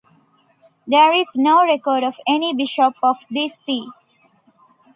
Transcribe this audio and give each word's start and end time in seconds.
There 0.87 1.13
is 1.13 1.33
no 1.35 1.63
record 1.63 2.03
of 2.03 2.15
any 2.27 2.55
bishop 2.55 2.95
of 3.03 3.17
this 3.29 3.53
see. 3.55 3.87